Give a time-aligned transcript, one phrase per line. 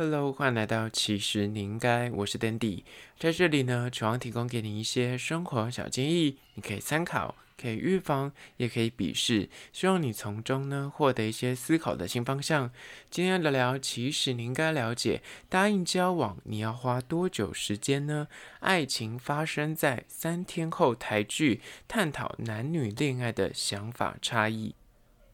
[0.00, 2.84] Hello，欢迎来到其实你应该，我是 Dandy，
[3.18, 12.70] 在这里呢，主要提供给你一些生活小建议，你可以参考，可以预防，也可以鄙视，希望你从中呢获得一些思考的新方向。
[13.10, 18.28] 今天聊聊，其实你应该了解，答应交往你要花多久时间呢？
[18.60, 24.76] 爱情发生在三天后，台剧探讨男女恋爱的想法差异。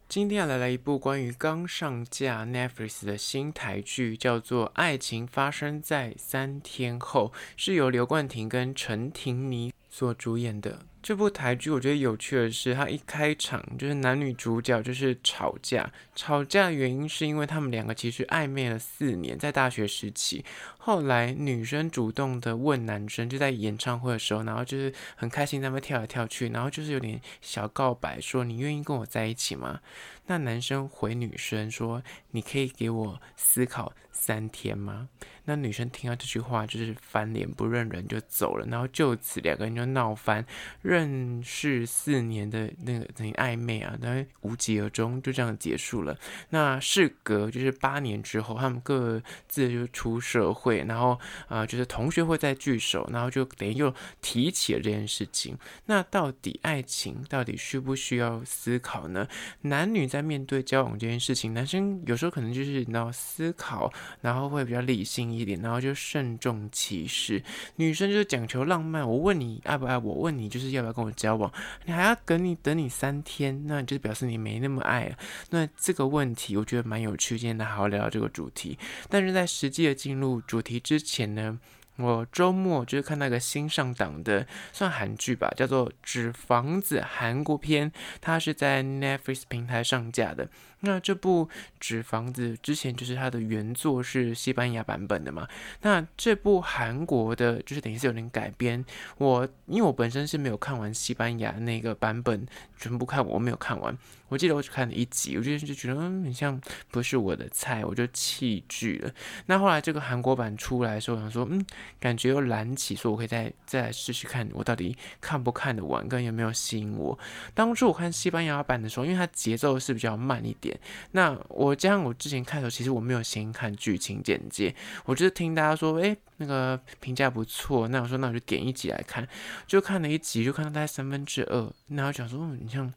[0.07, 10.77] 今天要来了一部关于刚上架 Netflix 的新台剧，叫做《爱情发生在三天后》，是由刘冠廷跟陈婷妮所主演的。
[11.01, 20.45] 这部台剧我觉得有趣的是，它一开场就是男女主角就是吵架，吵架的原因是因为他们两个其实暧昧了四年，在大学时期。
[20.79, 29.79] 后来女生主动的问男生，就在演唱会的时候，然后就是很开心，在那跳来跳去，然后就是有点小告白，说你愿意跟我在一起吗？
[30.27, 35.09] 那男生回女生说，你可以给我思考三天吗？
[35.47, 40.43] 那女生听到这句话，就是翻脸不认人就走了，然后就此两个人就闹翻。
[40.81, 46.19] 认识四年的那个等于暧昧啊，然后无疾而终，就这样结束了。
[46.49, 55.59] 那事隔就是八年之后，他们各自就出社会，然后啊、就是同学会再聚首，然后就等于又提起了这件事情。
[55.87, 59.29] 那到底爱情到底需不需要思考呢？
[59.63, 65.25] 男女在面对交往这件事情，男生有时候可能就是你要思考，然后会比较理性。
[65.35, 67.43] 一点，然后就慎重其事。
[67.77, 71.53] 女生就是讲求浪漫，我问你爱不爱我，问你就是要不要跟我交往，
[71.87, 75.17] 你还要等你等你三天，那你就表示你没那么爱了。
[75.51, 78.79] 那这个问题我觉得蛮有趣，今天来好好聊聊这个主题。
[79.09, 81.59] 但是在实际的进入主题之前呢，
[81.97, 90.49] 我周末就是看那个新上档的算韩剧吧，叫做《纸房子》韩国片，它是在 Netflix 平台上架的。
[90.85, 91.47] 那这部
[91.81, 95.49] 《纸房子》之前就是它的原作是西班牙版本的嘛？
[95.83, 98.85] 那这部韩国的，就是等于是有点改编。
[99.19, 102.47] 我因为我本身是没有看完西班牙那个版本，
[102.79, 103.97] 全部看我没有看完。
[104.29, 106.61] 我记得我只看了一集，我就就觉得嗯，很像
[106.91, 109.11] 不是我的菜，我就弃剧了。
[109.47, 111.65] 那后来这个韩国版出来的时候，我想说嗯，
[112.01, 117.17] 感觉又燃起，所以我可以再再来试试看，我到底看不看得完，跟有没有吸引我。
[117.53, 120.74] 当初我看西班牙版的时候，因为它节奏是比较慢一点。
[121.13, 124.75] 那我加上我之前看的时候，其实我没有先看剧情简介，
[125.05, 129.27] 我就是听大家说，诶，那个评价不错，那我说那我就点一集来看，
[129.67, 132.93] 就看了一集，就看到大概三分之二，然后想说，你像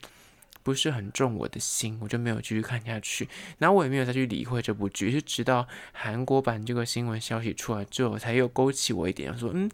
[0.64, 3.28] 不是很中我的心，我就没有继续看下去，
[3.58, 9.72] 然后我也没有再去理会这部剧，是直到韩国版这个新闻消息出来之后，才又勾起我一点，说，嗯，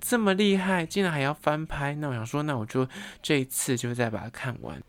[0.00, 2.88] 这么厉害，竟然还要翻拍，那我想说，那我就
[3.20, 4.80] 这一次就再把它看完。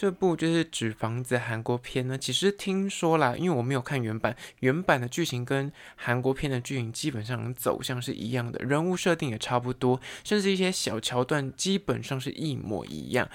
[0.00, 13.28] 这部就是《纸房子》韩国片呢，其实听说啦，因为我没有看原版，原版的剧情跟韩国片的剧情基本上走向是一样的，人物设定也差不多，甚至一些小桥段基本上是一模一样。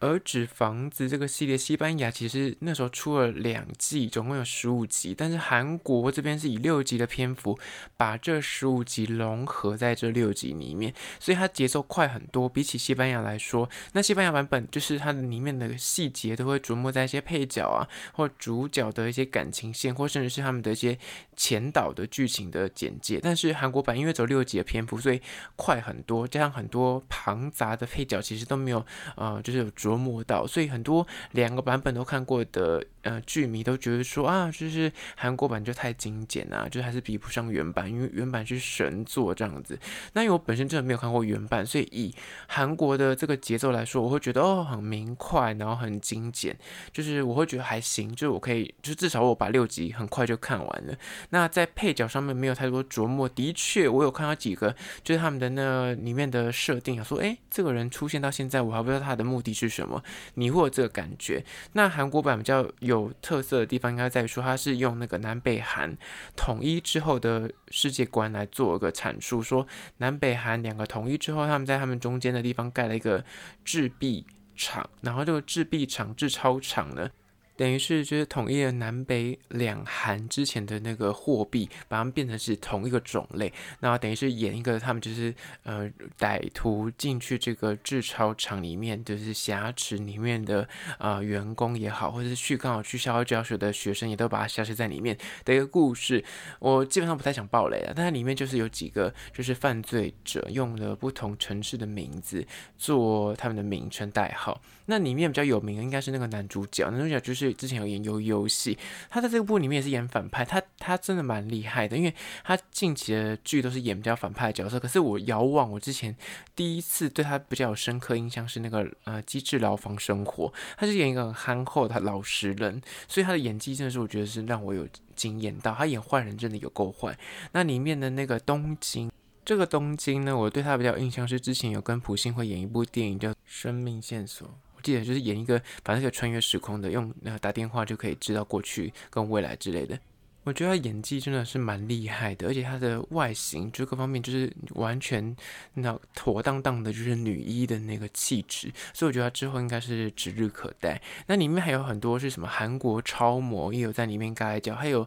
[0.00, 7.58] 而《纸房子》这个系列，西班牙其实那时候出了两季，总共有十五集，但是韩国这边是以六集的篇幅
[7.96, 12.48] 把这十五集融合在这六集里面，所以它节奏快很多。
[12.48, 17.82] 比起西班牙来说，那西班牙版本就是它的里面的细节都会琢磨在一些配角啊，
[18.12, 20.96] 或主角的一些感情线，或甚至是他们的一些
[21.36, 23.18] 前导的剧情的简介。
[23.20, 25.20] 但是韩国版因为走六集的篇幅，所以
[25.56, 29.87] 快很多，加上很多庞杂的配角，其实都没有，呃，就是有。
[29.88, 39.78] 琢磨到，所以很多两个版本都看过的呃剧迷都觉得说啊，就是韩国版就太精简啊，就还是比不上原版，因为原版是神作这样子。
[40.12, 42.14] 那因为我本身真的没有看过原版，所以以
[42.46, 46.54] 韩国的这个节奏来说，我会觉得哦很明快，然后很精简，
[46.92, 50.94] 就是我会觉得还行，就是我可以，就至少我把六集很快就看完了。
[51.30, 60.02] 那在配角上面没有太多琢磨，的确我有看到几个，就是他们的那里面的设定啊，说哎这个人出现到现在，我还不知道他的目的是什么。
[60.34, 61.44] 你会有这个感觉？
[61.72, 65.96] 那韩国版比较有特色的地方，应该在于说，它是用那个南北韩
[66.36, 69.42] 统一之后的世界观来做一个阐述。
[69.42, 69.66] 说
[69.98, 73.24] 南北韩两个统一之后，他们在他们中间的地方盖了一个
[73.64, 74.26] 制币
[74.56, 77.10] 厂，然后这个制币厂、制钞厂呢。
[77.58, 85.34] 等于是就是统一了南北两韩之前的那个货币，把它们变成是同一个种类，那等于是演一个他们就是
[85.64, 90.68] 呃歹徒进去这个制钞厂里面，就是挟持里面的
[91.00, 96.24] 呃员工也好，或者是去刚好去校教学的学生，也都把它挟持在里面的一个故事。
[96.60, 102.46] 我基本上不太想爆雷了，但它里面就是有几个就是犯罪者用了不同城市的名字
[102.76, 104.62] 做他们的名称代号。
[104.86, 107.47] 那里面比较有名的应该是那个男主角，男主角就是。
[107.52, 108.74] 之前有演《鱿鱼游戏》，
[109.08, 112.14] 他在这个部里面也是演反派，他他真的蛮厉害的，因为
[112.44, 114.78] 他近期的剧都是演比较反派的角色。
[114.78, 116.14] 可是我遥望我之前
[116.54, 120.46] 第一次对他比较有深刻印象是那个呃《机智牢房生活》，
[120.76, 125.74] 他是演一个很憨厚的老实人，所以他的演技真的是我觉得是让我有惊艳到。
[125.74, 127.18] 他演坏人真的有够坏。
[127.52, 129.10] 那里面的那个东京。
[129.44, 134.46] 这个东京呢，我对他比较印象是之前有跟朴信惠演一部电影叫《生命线索》，
[134.78, 139.98] 我记得就是演一个反正可以穿越时空的，用那打电话就可以知道过去跟未来之类的。
[140.44, 145.36] 我觉得他演技真的是蛮厉害的，而且他的外形就各方面就是完全
[145.74, 151.02] 那妥当当的，就是女一的那个气质，所以我觉得他之后应该是指日可待。
[151.26, 155.06] 那里面还有很多是什么韩国超模也有在里面盖脚，还有。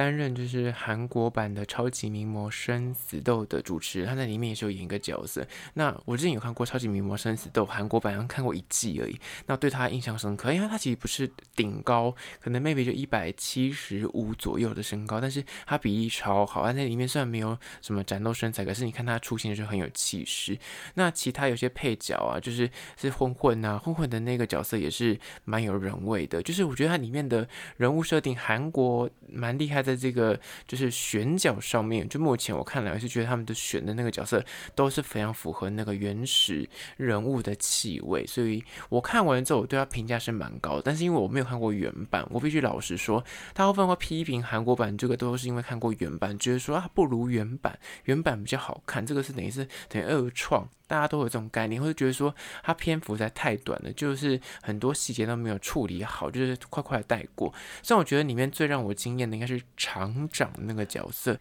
[0.00, 5.46] 担任就是韩国版的超级名模生死斗的主持，他在里面也是有演一个角色。
[5.74, 9.20] 那我之前有看过超级名模生死斗韩国版，然后看过一季而已。
[9.44, 16.64] 那对他印象深刻，因为他其实不是顶高，可能 maybe 就一百七十五左右的身高，但是他比例超好。
[16.64, 20.56] 他在里面虽然没有什么战斗身材，可是你看他出现的时候很有气势。
[20.94, 26.42] 那其他有些配角啊，就是是混混啊，混混的那个角色也是蛮有人味的。
[26.42, 29.89] 就是我觉得他里面的人物设定，韩国蛮厉害的。
[29.90, 34.44] 在这个就是选角上面，就目前我看来，是觉得他们的选的那个角色
[34.74, 40.82] 都是非常符合那个原始人物的气味，所以我看完之后，我对他评价是蛮高的。
[40.82, 49.04] 但是因为我没有看过原版，我必须老实说，大部分会批评韩国版这个都是因为看过原版，觉得说啊不如原版，原版比较好看。
[49.04, 50.68] 这个是等于是等于二创。
[50.86, 52.34] 大家都有这种概念，或者觉得说
[52.64, 57.54] 它篇幅实在太短了，就是很多细节都没有处理好，就是快快带过。
[57.80, 61.38] 像我觉得里面最让我惊艳的应该是厂长那个角色。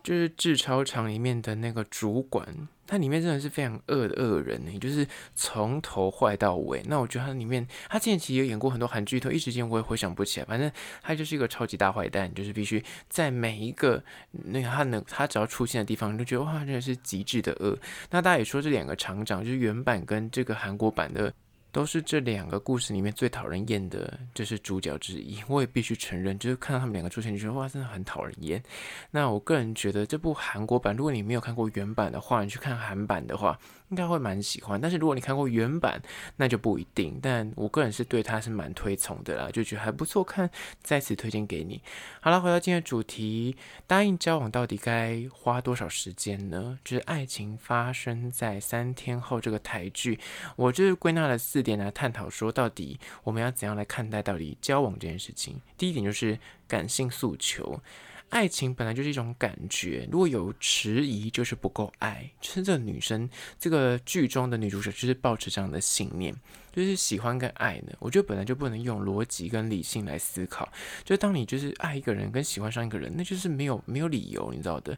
[0.00, 2.46] 就是制超厂里面的那个主管，
[2.86, 6.82] 他里面真的是非常恶的恶人呢，就是从头坏到尾。
[6.86, 10.46] 那我觉得他里面，他之前其实有演过很多韩剧，都一时间我也回想不起来。
[10.46, 10.70] 反正
[11.02, 17.76] 他就是一个超级大坏蛋，就是必须在每一个那个他能他只要出现的地方，就觉得哇，真的是极致的恶。
[18.10, 21.34] 那大家也说这两个厂长，就是原版跟这个韩国版的。
[21.70, 25.38] 都是这两个故事里面最讨人厌的，就是主角之一。
[25.48, 28.62] 我也必须承认，就是看到他们两个出现，就觉得哇，真的很讨人厌。
[29.10, 33.58] 那我个人觉得这部韩国版，如果你没有看过原版的话，你去看韩版的话。
[33.90, 35.98] 应该会蛮喜欢，但是如果你看过原版，
[36.36, 37.18] 那就不一定。
[37.22, 40.50] 但我个人是对他是蛮推崇的啦，就觉得还不错看，
[40.82, 41.80] 再次推荐给你。
[42.20, 43.56] 好了，回到今天的主题，
[43.86, 46.78] 答应交往到底该花多少时间呢？
[46.84, 50.20] 就是爱情发生在三天后这个台剧，
[50.56, 55.60] 我就是归纳了四四点来探讨，说到底我们要怎样来看待到底交往这件事情。
[55.76, 56.38] 第一点就是
[56.68, 57.80] 感性诉求。
[58.28, 62.30] 爱情本来就是一种感觉，如果有迟疑，就是不够爱。
[62.40, 63.28] 就是这个女生，
[63.58, 66.32] 这个剧中的女主角，就是抱持这样的信念，
[66.72, 67.92] 就是喜欢跟爱呢。
[67.98, 70.70] 我觉得本来就不能用逻辑跟理性来思考。
[71.02, 74.96] 就当你就是爱一个人跟喜欢上一个人，那就是没有没有理由，你知道的。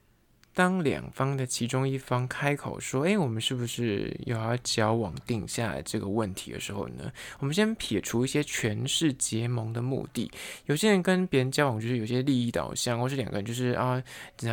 [0.52, 7.11] 当两方的其中一方开口说：“诶，我们是不是又要交往定下来这个问题的时候呢？
[7.38, 10.31] 我们先撇除一些权势结盟的目的。
[10.67, 14.02] 有些人跟别人交往就是有些利益导向，或是两个人就是啊，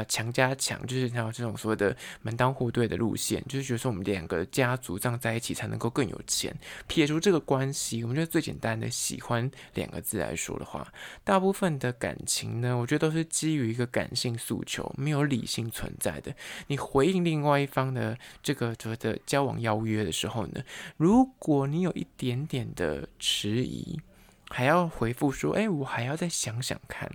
[0.08, 6.56] 强加强，就是像这种所谓的门当户对的路线，就是觉得说我们两个家族这样在一起才能够更有钱。
[6.88, 10.88] 撇除这个关系，我们觉得最简单的喜欢两个字来说的话，
[11.24, 16.36] 大部分的感情呢，我觉得都是基于一个感性诉求，没有理性存。”存在的，
[16.68, 20.62] 你回应另外一方的这个所谓的交往邀约的时候呢，
[20.98, 24.00] 如果你有一点点的迟疑。
[24.50, 27.10] 还要回复说，哎，我还要再想想看。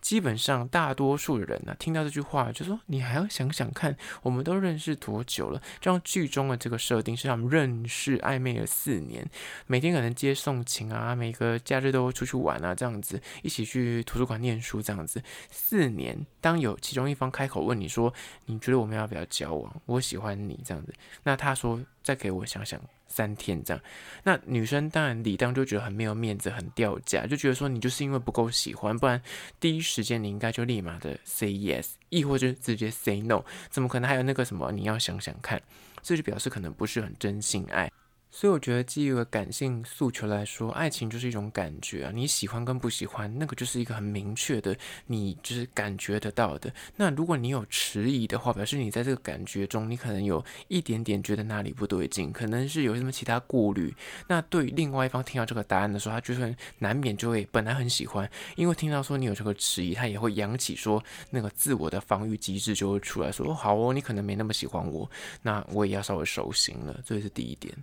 [0.00, 3.96] 基本上，大多数人呢、听到这句话就说，你还要想想看。
[4.22, 5.62] 我们都认识多久了？
[5.80, 9.24] 这样剧中的这个设定是他们认识暧昧了四年，
[9.68, 16.26] 每天可能接送情啊，每个假日都出去玩啊，这样子一起去图书馆念书，这样子四年。
[16.40, 18.12] 当有其中一方开口问你说，
[18.46, 19.82] 你觉得我们要不要交往？
[19.86, 22.80] 我喜欢你这样子，那他说，再给我想想。
[23.12, 23.82] 三天这样，
[24.24, 29.20] 那女生当然理当就觉得很没有面子，很掉价，就觉得说你就是因为不够喜欢，不然
[29.60, 35.60] 第一时间你应该就立马的 say yes，亦或是直接 say no，怎么可能还有那个什么你要想想看，
[36.02, 37.90] 这就表示可能不是很真心爱。
[38.34, 42.10] 所以我觉得，基于感性诉求来说，爱情就是一种感觉啊。
[42.14, 44.74] 你喜欢跟不喜欢，那个就是一个很明确的，
[45.06, 46.72] 你就是感觉得到的。
[46.96, 53.94] 那如果你有迟疑的话，表示你在这个感觉中，你可能有一点点觉得哪里不对劲，可能是有什么其他顾虑。
[54.26, 65.08] 那对另外一方听到这个答案的时候，他就会难免就会本来很喜欢，因为听到说你有这个迟疑，他也会扬起说那个自我的防御机制就会出来说，哦好哦，你可能没那么喜欢我，
[65.42, 66.98] 那我也要稍微收心了。
[67.04, 67.74] 这是第一点。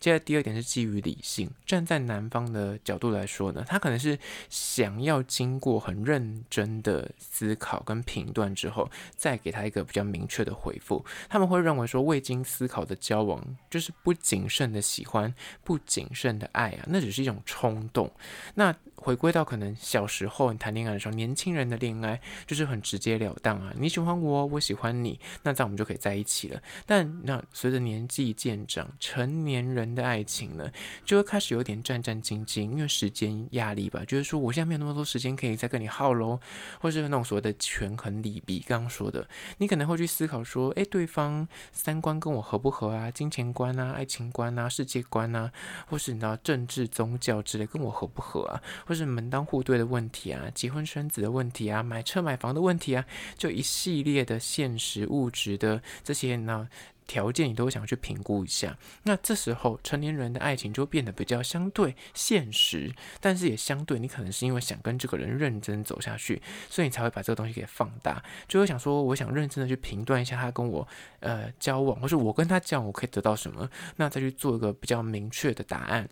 [0.00, 11.04] 接着第二点是基于理性，站在男方的角度来说呢，他可能是想要经过很认真的思考跟评断之后，再给他一个比较明确的回复。
[11.28, 18.10] 他们会认为说，未经思考的交往就是不谨慎的喜欢，不谨慎的爱啊，那只是一种冲动。
[18.54, 18.74] 那
[19.08, 26.60] 回归到可能小时候你谈恋爱的时候，年轻人的恋爱就是很直截了当啊，你喜欢我，我喜欢你，那这样我们就可以在一起了。
[26.84, 30.70] 但那随着年纪渐长，成年人的爱情呢，
[31.06, 36.38] 就会开始有点战战兢兢，因为时间压力吧，就是说我现在没有那么多时间可以再跟你耗喽，
[36.78, 38.62] 或是那种所谓的权衡利弊。
[38.68, 43.10] 刚刚说的，你可能会去思考说，诶，对方三观跟我合不合啊？
[43.10, 45.50] 金钱观啊，爱情观啊，世界观啊，
[45.86, 48.60] 或是你知道政治宗教之类跟我合不合啊？
[48.84, 53.04] 或是是门当户对的问题啊，结婚生子的问题啊，买车买房的问题啊，
[53.36, 56.68] 就一系列的现实物质的这些呢
[57.06, 58.76] 条件，你都想去评估一下。
[59.04, 70.86] 那这时候成年人的爱情就变得比较相对现实，但是也相对你可能是因为想跟这个人认真走下去，所以你才会把这个东西给放大，就会想说，我想认真的去评断一下他跟我
[71.20, 76.06] 呃交往，或是我跟他交往，我可以得到什么，那再去做一个比较明确的答案。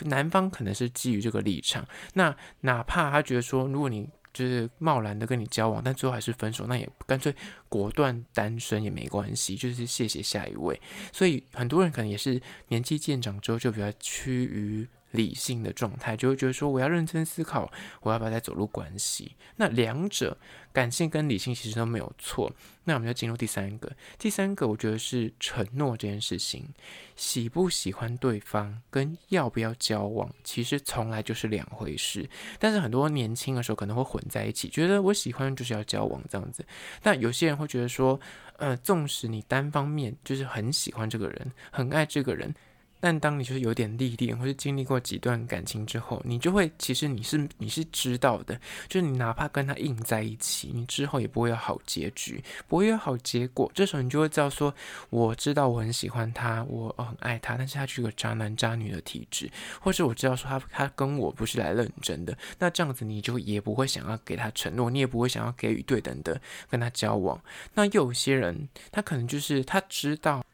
[0.00, 7.34] 男方可能是基于这个立场，那哪怕他觉得说，如果你就是贸然的跟你交往，但最后还是分手，那也干脆
[7.68, 10.80] 果断单身也没关系，就是谢谢下一位。
[11.12, 19.36] 所以很多人可能也是年纪渐长之后就比较趋于理性的状态，就会觉得说，我要认真思考，我要不要再走入关系。
[19.56, 20.36] 那两者
[20.72, 22.52] 感性跟理性其实都没有错。
[22.84, 26.68] 那我们就进入第三个，第三个我觉得是承诺这件事情，
[27.14, 32.28] 喜不喜欢对方跟要不要交往，其实从来就是两回事。
[32.58, 36.64] 但是很多年轻的时候可能会混在一起，觉得我喜欢就是要交往这样子。
[37.00, 38.18] 但有些人会觉得说，
[38.56, 42.52] 呃，纵使你单方面就是很喜欢这个人，很爱这个人。
[43.02, 48.54] 但当你就是有点历练，或是经历过几段感情之后，你就会其实你是你是知道的，
[48.88, 53.68] 就是你哪怕跟他硬在一起，你之后也不会有好结局，不会有好结果。
[53.74, 54.72] 这时候你就会知道说，
[55.10, 66.40] 我知道我很喜欢他，我很爱他，但是他是个渣男渣女的体质，或是我知道说他他跟我不是来认真的，那这样子你就也不会想要给他承诺，你也不会想要给予对等的
[66.70, 67.42] 跟他交往。
[67.74, 70.44] 那又有些人，他可能就是他知道。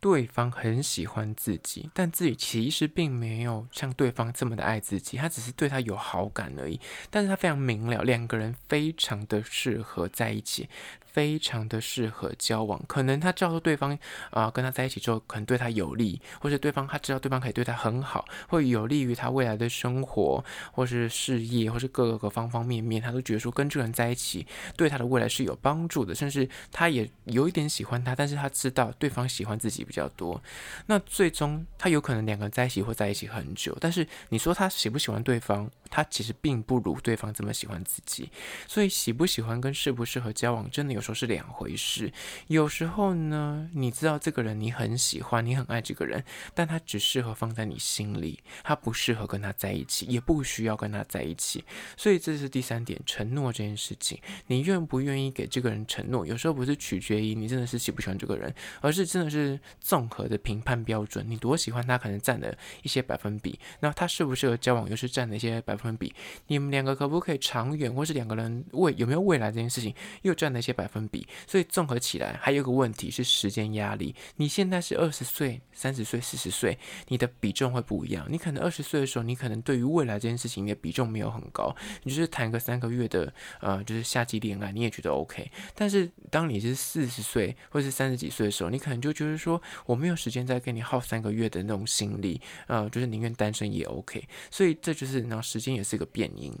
[0.00, 6.80] 对方很喜欢自己，但自己其实并没有像对方这么的爱自己，他只是对他有好感而已。
[7.10, 10.68] 但是他非常明了，两个人非常的适合在一起。
[11.12, 13.98] 非常的适合交往，可能他知道对方
[14.30, 30.40] 啊、跟他在一起之后，可能对他有利，或者对方他知道对方可以对他很好，会有利于他未来的生活，或是事业，或是各个方方面面，他都觉得说跟这个人在一起对他的未来是有帮助的，甚至他也有一点喜欢他，但是他知道对方喜欢自己比较多，
[30.86, 38.30] 那最终他有可能两个人在一起会在一起很久，但是你说他喜不喜欢对方，他其实并不如对方这么喜欢自己，
[38.68, 40.99] 所以喜不喜欢跟适不适合交往，真的有。
[41.00, 42.12] 有时候是两回事，
[42.48, 46.22] 有时候呢，你知道这个人你很喜欢，你很爱这个人，
[46.54, 51.64] 但他只适合放在你心里，他不适合跟他在一起，也不需要跟他在一起。
[51.96, 56.26] 所以这是第三点，承诺这件事情，你愿不愿意给这个人承诺？
[56.26, 61.24] 有时候不是取决于你真的是喜不喜欢这个人，而是真的是综合的评判标准。
[61.26, 66.14] 你多喜欢他，可能占了一些百分比，那他适不适合交往，又是占了一些百分比。
[66.48, 71.10] 你们两个可不可以长远，或是两个人未有没有未来这件事情，又占了一些百分。
[71.10, 74.14] 比，所以综合起来，还有一个问题是时间压力。
[74.36, 76.78] 你现在是二十岁、三十岁、四十岁，
[77.08, 78.24] 你的比重会不一样。
[78.30, 85.50] 你可能二十岁的时候，你可能对于未来这件事情，你的比重没有很高，你就是谈个三个月的，呃，就是夏季恋爱，你也觉得 OK。
[85.74, 94.22] 但是当你是四十岁或是三十几岁的时候，你可能就觉得说，我没有时间再跟你耗三个月的那种心力，呃，就是宁愿单身也 OK。
[94.50, 96.52] 所以这就是，然后时间也是一个变因。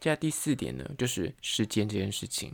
[0.00, 2.50] 接下来第四点呢，就是时间这件事情。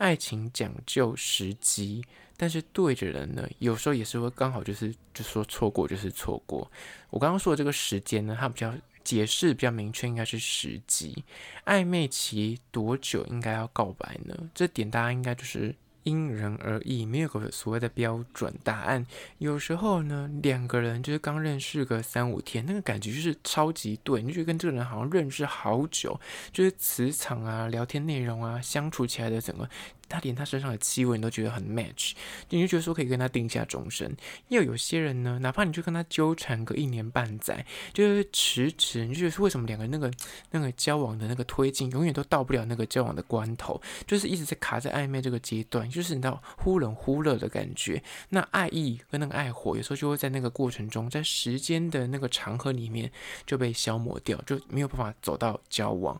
[0.00, 2.02] 爱情讲究时机，
[2.38, 6.70] 但是对着人呢，有时候也是会刚好就是就说错过就是错过。
[7.10, 8.72] 我刚刚说的这个时间呢，它比较
[9.04, 11.22] 解释比较明确，应该是时机。
[11.66, 14.34] 暧昧期多久应该要告白呢？
[14.54, 15.74] 这点大家应该就是。
[16.10, 19.06] 因人而异，没有个所谓的标准答案。
[19.38, 26.20] 有时候呢，两个人就是刚认识个三五天，那个感觉就是超级对，你就跟这个人好像认识好久，
[26.52, 29.68] 就是磁场啊、聊天内容啊、相处起来的整个。
[30.10, 32.14] 他连他身上的气味你都觉得很 match，
[32.48, 34.14] 你就觉得说可以跟他定下终身。
[34.48, 40.10] 又有些人呢，哪怕你就跟他纠缠个一年半载，就是迟迟，你就觉得说为什么两个人那个
[40.50, 48.02] 那个交往的那个推进永远都到不了那个交往的关头，就是一直在卡在暧昧这个阶段，就就是你知道忽冷忽热的感觉。
[48.30, 53.12] 那爱意跟那个爱火，有时候就会在那个过程中，在时间的那个长河里面
[53.44, 56.18] 就被消磨掉，就没有办法走到交往。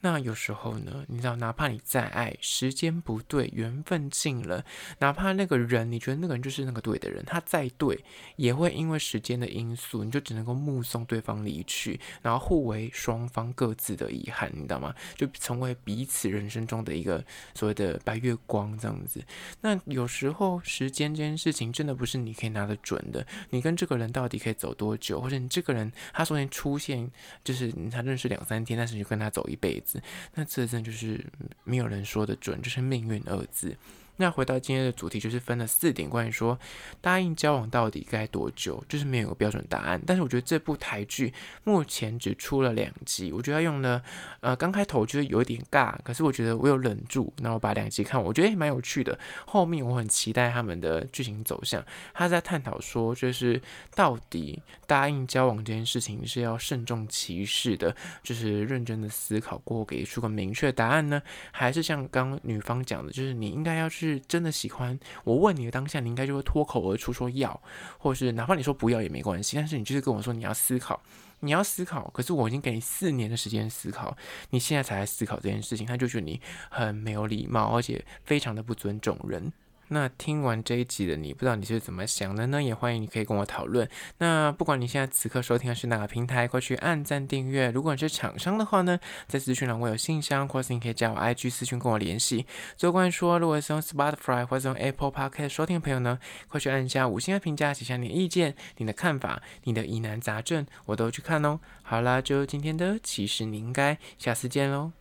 [0.00, 4.64] 那有时候呢，你知道，哪怕你再爱，时间不对，缘分尽了，
[5.00, 8.04] 哪怕那个人你觉得那个人就是那个对的人，他再对，
[8.36, 14.94] 也会因为时间的因素，你就只能够目送对方离去，然后互为双方各自的遗憾，你知道吗？
[15.16, 17.24] 就成为彼此人生中的一个
[17.54, 19.20] 所谓的白月光这样子。
[19.60, 27.10] 那有时候时间这件事情真的不是你可以拿得准的，你跟这个人到底可以走多久，或者你这个人他昨天出现，
[27.42, 29.87] 就是你才认识两三天，但是你就跟他走一辈子。
[30.34, 31.24] 那这真就是
[31.64, 33.76] 没有人说得准，就是命运二字。
[34.20, 36.58] 那回到今天的主题，就是分了四点，关于说
[37.00, 40.02] 答应交往到底该多久，就是没有个标准答案。
[40.04, 41.32] 但是我觉得这部台剧
[41.62, 44.02] 目前只出了两集，我觉得用的
[44.40, 49.16] 呃刚开头就是有一点尬，可是我觉得我有忍住，然后把两集看，我觉得也蛮有趣的。
[49.46, 51.84] 后面我很期待他们的剧情走向。
[52.12, 53.62] 他在探讨说，就是
[53.94, 57.94] 到底答应交往这件事情是要慎重其事的，
[58.24, 61.22] 就是认真的思考过给出个明确答案呢，
[61.52, 64.07] 还是像刚女方讲的，就是你应该要去。
[64.12, 67.60] 是真的喜欢我问你的当下，你应该就会脱口而出说要，
[67.98, 71.00] 或是哪怕你说不要也没关系，但是你就是跟我说你要思考，
[71.40, 72.08] 你要思考。
[72.10, 74.16] 可是我已经给你四年的时间思考，
[74.50, 79.52] 你现在才来思考这件事情，他就觉得你很没有礼貌，而且非常的不尊重人。
[79.88, 82.62] 那听完这一集的你，不知道你是怎么想的呢？
[82.62, 83.88] 也欢迎你可以跟我讨论。
[84.18, 87.70] 那不管你现在此刻收听的是哪个平台，快去按赞订阅。
[87.70, 92.46] 如果你是厂商的话呢，在资讯栏我有信箱，或是你可以加我 IG 私讯跟我联系。
[92.76, 96.18] 最后关于说，如果是用 Spotify 或者用 Apple Podcast 收听的朋友呢，
[96.48, 101.60] 快去按一下五星的评价，写下你的意见、你的看法、你的疑难杂症，我都去看哦。
[101.82, 104.97] 好啦，就今天的，其实你应该下次见喽。